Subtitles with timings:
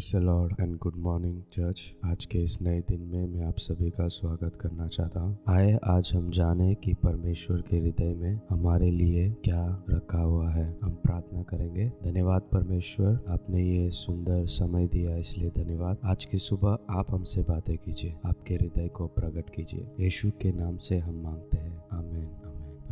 [0.00, 3.90] Praise Lord and good morning church आज के इस नए दिन में मैं आप सभी
[3.90, 8.90] का स्वागत करना चाहता हूँ। आए, आज हम जाने कि परमेश्वर के हृदय में हमारे
[8.90, 15.16] लिए क्या रखा हुआ है। हम प्रार्थना करेंगे। धन्यवाद परमेश्वर, आपने ये सुंदर समय दिया,
[15.16, 20.30] इसलिए धन्यवाद। आज की सुबह आप हमसे बातें कीजिए, आपके हृदय को प्रकट कीजिए। यीशु
[20.30, 21.69] के नाम से हम मांगते हैं।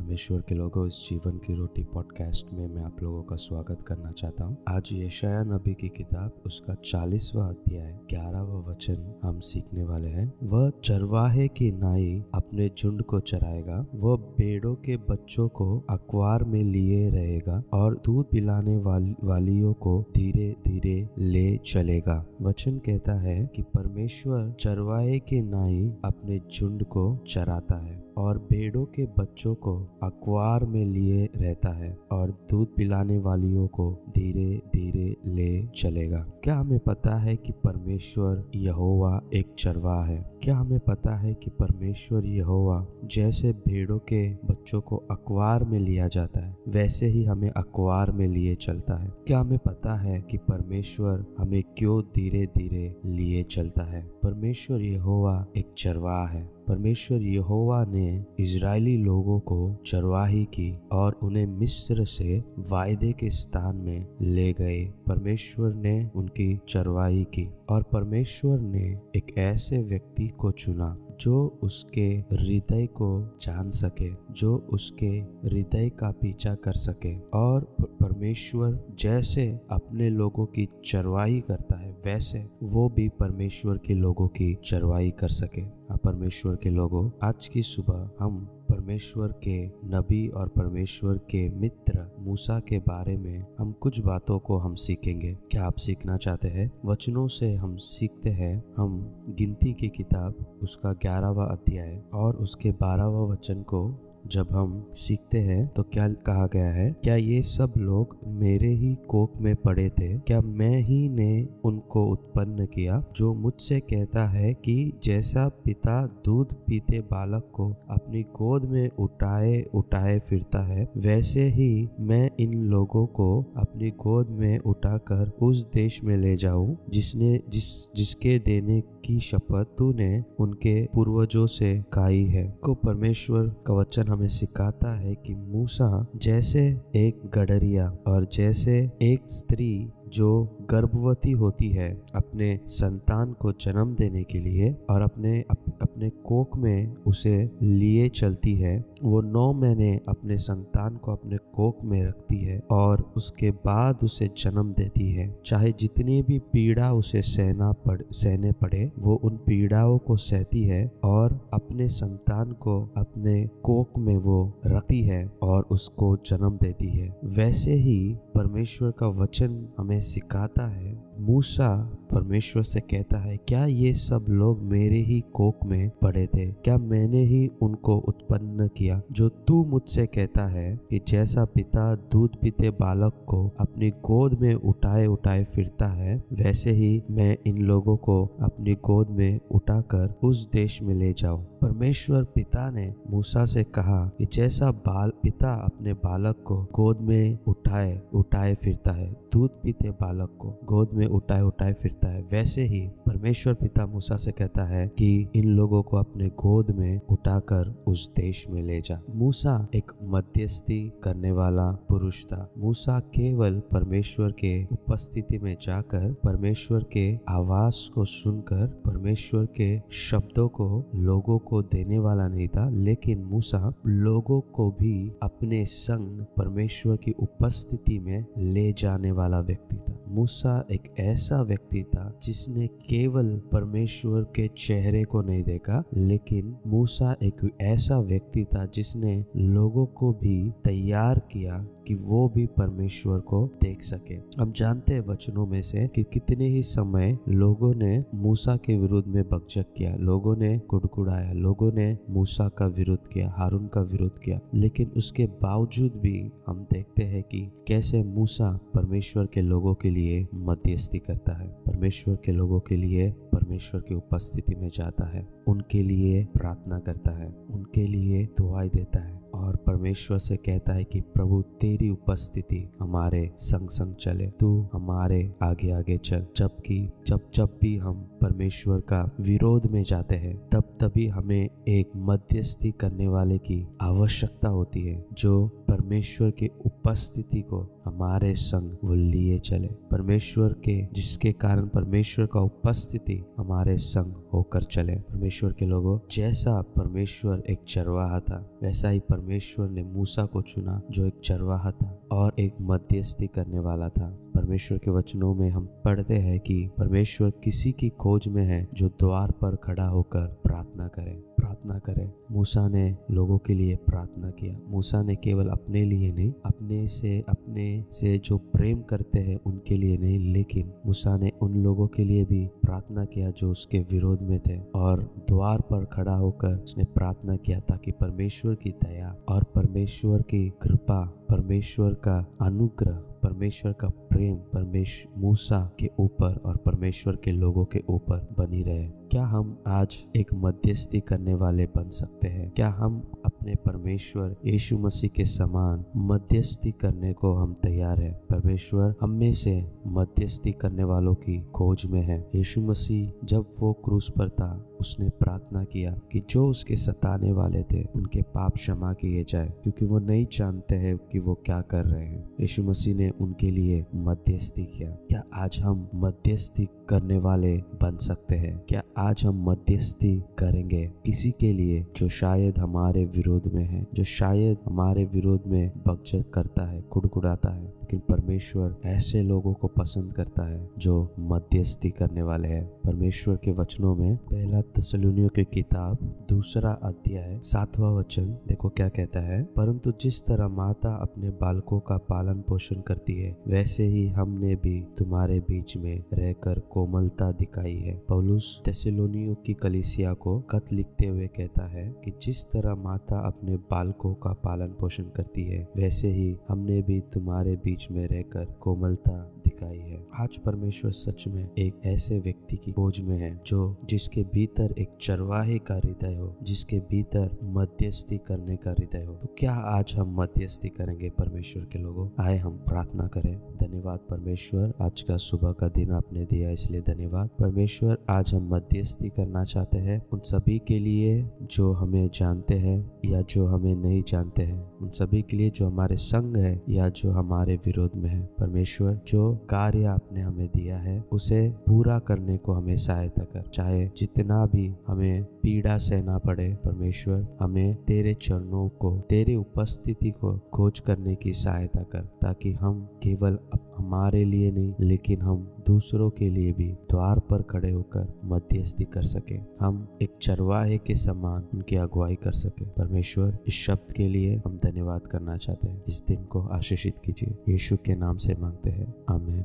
[0.09, 4.13] परमेश्वर के लोगों इस जीवन की रोटी पॉडकास्ट में मैं आप लोगों का स्वागत करना
[4.13, 10.09] चाहता हूँ। आज यशया नबी की किताब उसका चालीसवा अध्याय ग्यारहवा वचन हम सीखने वाले
[10.09, 16.45] हैं। वह चरवाहे की नाई अपने झुंड को चराएगा वह बेड़ों के बच्चों को अखबार
[16.45, 23.21] में लिए रहेगा और दूध पिलाने वाल, वालियों को धीरे धीरे ले चलेगा। वचन कहता
[23.21, 29.55] है कि परमेश्वर चरवाहे की नाई अपने झुंड को चराता है। और भेड़ों के बच्चों
[29.55, 36.19] को अखबार में लिए रहता है और दूध पिलाने वालियों को धीरे धीरे ले चलेगा।
[36.45, 40.39] क्या हमें पता है कि परमेश्वर यहोवा एक चरवा है?
[40.43, 46.09] क्या हमें पता है कि परमेश्वर यहोवा जैसे भेड़ों के बच्चों को अखबार में लिया
[46.09, 49.13] जाता है, वैसे ही हमें अखबार में लिए चलता है?
[49.27, 54.03] क्या हमें पता है कि परमेश्वर हमें क्यों धीरे धीरे लिए चलता है?
[54.23, 61.47] परमेश्वर यहोवा एक चरवा है। परमेश्वर यहोवा ने इज़राइली लोगों को चरवाही की और उन्हें
[61.47, 68.61] मिस्र से वायदे के स्थान में ले गए। परमेश्वर ने उनकी चरवाही की और परमेश्वर
[68.61, 75.11] ने एक ऐसे व्यक्ति को चुना जो उसके हृदय को जान सके, जो उसके
[75.45, 82.47] हृदय का पीछा कर सके और परमेश्वर जैसे अपने लोगों की चरवाही करता है वैसे
[82.63, 85.63] वो भी परमेश्वर के लोगों की चरवाही कर सके।
[85.97, 92.61] परमेश्वर के लोगों, आज की सुबह हम परमेश्वर के नबी और परमेश्वर के मित्र मूसा
[92.61, 96.73] के बारे में हम कुछ बातों को हम सीखेंगे। क्या आप सीखना चाहते हैं?
[96.85, 103.23] वचनों से हम सीखते हैं। हम गिनती की किताब, उसका ग्यारहवा अध्याय और उसके बारहवा
[103.23, 106.91] वचन को जब हम सीखते हैं तो क्या कहा गया है?
[107.05, 110.09] क्या ये सब लोग मेरे ही कोक में पड़े थे?
[110.19, 116.53] क्या मैं ही ने उनको उत्पन्न किया, जो मुझसे कहता है कि जैसा पिता दूध
[116.67, 123.07] पीते बालक को अपनी गोद में उठाए उठाए फिरता है, वैसे ही मैं इन लोगों
[123.07, 129.19] को अपनी गोद में उठाकर उस देश में ले जाऊँ, जिसने, जिस, जिसके देने की
[129.21, 135.35] शपथ तूने उनके पूर्वजों से खाई है। को परमेश्वर का वचन हमें सिखाता है कि
[135.35, 143.53] मूसा जैसे एक गडरिया और जैसे एक स्त्री जो गर्भवती होती है अपने संतान को
[143.53, 149.21] जन्म देने के लिए और अपने अप, अपने कोक में उसे लिए चलती है। वो
[149.21, 154.73] नौ महीने अपने संतान को अपने कोक में रखती है और उसके बाद उसे जन्म
[154.73, 160.17] देती है। चाहे जितनी भी पीड़ा उसे सहना पड़, सहने पड़े, वो उन पीड़ाओं को
[160.17, 166.59] सहती है और अपने संतान को अपने कोक में वो रखती है और उसको जन्म
[166.63, 173.37] देती है। वैसे ही परमेश्वर का वचन हमें सिखाता है, मूसा परमेश्वर से कहता है,
[173.37, 176.47] क्या ये सब लोग मेरे ही कोक में पड़े थे?
[176.47, 179.01] क्या मैंने ही उनको उत्पन्न किया?
[179.13, 184.55] जो तू मुझसे कहता है कि जैसा पिता दूध पीते बालक को अपनी गोद में
[184.55, 190.49] उठाए उठाए फिरता है, वैसे ही मैं इन लोगों को अपनी गोद में उठाकर उस
[190.53, 195.93] देश में ले जाऊँ। परमेश्वर पिता ने मूसा से कहा कि जैसा बाल, पिता अपने
[195.93, 201.43] बालक को गोद में उठाए उठाए फिरता है, दूध पीते बालक को गोद में उठाए
[201.43, 205.97] उठाए फिरता है। वैसे ही परमेश्वर पिता मूसा से कहता है कि इन लोगों को
[205.97, 212.25] अपने गोद में उठाकर उस देश में ले जा। मूसा एक मध्यस्थी करने वाला पुरुष
[212.25, 219.81] था। मूसा केवल परमेश्वर के उपस्थिति में जाकर परमेश्वर के आवाज़ को सुनकर परमेश्वर के
[219.91, 226.25] शब्दों को लोगों को देने वाला नहीं था। लेकिन मूसा लोगों को भी अपने संग
[226.37, 232.67] परमेश्वर की उपस्थिति में ले जाने वाला व्यक्ति था। मूसा एक ऐसा व्यक्ति था, जिसने
[232.67, 239.87] केवल परमेश्वर के चेहरे को नहीं देखा, लेकिन मूसा एक ऐसा व्यक्ति था जिसने लोगों
[239.87, 245.47] को भी तैयार किया कि वो भी परमेश्वर को देख सके। हम जानते हैं वचनों
[245.47, 250.37] में से कि कितने ही समय लोगों ने मूसा के विरुद्ध में बकचक किया, लोगों
[250.37, 255.93] ने कुड़कुड़ाया, लोगों ने मूसा का विरोध किया, हारून का विरोध किया, लेकिन उसके बावजूद
[255.97, 261.49] भी हम देखते हैं कि कैसे मूसा परमेश्वर के लोगों के लिए मध्यस्थी करता है।
[261.69, 267.11] परमेश्वर के लोगों के लिए परमेश्वर की उपस्थिति में जाता है, उनके लिए प्रार्थना करता
[267.11, 269.18] है, उनके लिए दुआई देता है।
[269.49, 275.35] और परमेश्वर से कहता है कि, प्रभु, तेरी उपस्थिति हमारे संग संग चले। तू हमारे
[275.43, 280.61] आगे आगे चल। जबकि, जब जब भी हम परमेश्वर का विरोध में जाते हैं, तब,
[280.61, 287.83] तभी हमें एक मध्यस्थी करने वाले की आवश्यकता होती है, जो परमेश्वर के उपस्थिति को
[287.85, 294.63] हमारे संग वो लिए चले। परमेश्वर के, जिसके कारण परमेश्वर का उपस्थिति हमारे संग होकर
[294.63, 300.43] चले। परमेश्वर के लोगों, जैसा परमेश्वर एक चरवाहा था, वैसा ही परमेश्वर ने मूसा को
[300.43, 305.51] चुना, जो एक चरवाहा था और एक मध्यस्थी करने वाला था। परमेश्वर के वचनों में
[305.51, 310.27] हम पढ़ते हैं कि परमेश्वर किसी की खोज में है जो द्वार पर खड़ा होकर
[310.45, 315.85] प्रार्थना करे। प्रार्थना करे। मूसा ने लोगों के लिए प्रार्थना किया। मूसा ने केवल अपने
[315.85, 321.17] लिए नहीं, अपने से अपने से जो प्रेम करते हैं, उनके लिए नहीं, लेकिन मूसा
[321.17, 325.61] ने उन लोगों के लिए भी प्रार्थना किया जो उसके विरोध में थे और द्वार
[325.61, 331.95] पर खड़ा होकर उसने प्रार्थना किया ताकि परमेश्वर की दया और परमेश्वर की कृपा, परमेश्वर
[331.95, 338.29] का अनुग्रह परमेश्वर का प्रेम परमेश, मूसा के ऊपर और परमेश्वर के लोगों के ऊपर
[338.39, 342.51] बनी रहे। क्या हम आज एक मध्यस्थी करने वाले बन सकते हैं?
[342.51, 348.95] क्या हम अपने परमेश्वर यीशु मसीह के समान मध्यस्थी करने को हम तैयार हैं। परमेश्वर
[349.01, 354.11] हम में से मध्यस्थी करने वालों की खोज में है। यीशु मसीह जब वो क्रूस
[354.11, 359.25] पर था, उसने प्रार्थना किया कि जो उसके सताने वाले थे, उनके पाप क्षमा किए
[359.29, 363.11] जाए, क्योंकि वो नहीं जानते हैं कि वो क्या कर रहे हैं। यीशु मसीह ने
[363.11, 368.59] उनके लिए मध्यस्थी किया। क्या आज हम मध्यस्थी करने वाले बन सकते हैं?
[368.69, 374.05] क्या आज हम मध्यस्थी करेंगे किसी के लिए जो शायद हमारे विरोध में है जो
[374.05, 380.13] शायद हमारे विरोध में बगचर करता है कुड़कुड़ाता है। लेकिन परमेश्वर ऐसे लोगों को पसंद
[380.13, 385.99] करता है जो मध्यस्थी करने वाले हैं। परमेश्वर के वचनों में पहला तसलुनियों की किताब,
[386.29, 391.97] दूसरा अध्याय, सातवां वचन, देखो क्या कहता है, परंतु जिस तरह माता अपने बालकों का
[391.97, 397.97] पालन पोषण करती है, वैसे ही हमने भी तुम्हारे बीच में रहकर कोमलता दिखाई है।
[398.09, 403.57] पौलुस तेसिलोनियो की कलिसिया को कत लिखते हुए कहता है कि जिस तरह माता अपने
[403.57, 409.33] बालकों का पालन पोषण करती है, वैसे ही हमने भी तुम्हारे बीच में रहकर कोमलता
[409.45, 414.23] दिखाई है। आज परमेश्वर सच में एक ऐसे व्यक्ति की खोज में है, जो जिसके
[414.23, 419.53] भीतर एक चरवाहे का हृदय हो, जिसके भीतर मध्यस्थी करने का हृदय हो। तो क्या
[419.53, 422.09] आज हम मध्यस्थी करेंगे परमेश्वर के लोगों?
[422.21, 427.29] आए हम प्रार्थना करें। धन्यवाद परमेश्वर, आज का सुबह का दिन आपने दिया, इसलिए धन्यवाद।
[427.29, 432.93] परमेश्वर, आज हम मध्यस्थी करना चाहते हैं उन सभी के लिए जो हमें जानते हैं
[433.05, 436.89] या जो हमें नहीं जानते हैं। उन सभी के लिए जो हमारे संग है या
[436.89, 442.37] जो हमारे विरोध में है। परमेश्वर, जो कार्य आपने हमें दिया है, उसे पूरा करने
[442.37, 448.69] को हमें सहायता कर। चाहे जितना भी हमें पीड़ा सहना पड़े, परमेश्वर, हमें तेरे चरणों
[448.69, 453.39] को, तेरे उपस्थिति को खोज करने की सहायता कर, ताकि हम केवल
[453.79, 459.03] हमारे लिए नहीं, लेकिन हम दूसरों के लिए भी द्वार पर खड़े होकर मध्यस्थी कर
[459.03, 464.43] सके। हम एक चरवाहे के समान उनकी अगुवाई कर सके। परमेश्वर, इस शब्द के लिए
[464.47, 468.71] हम धन्यवाद करना चाहते हैं। इस दिन को आशीषित कीजिए। यीशु के नाम से मांगते
[468.71, 469.45] हैं। आमेन।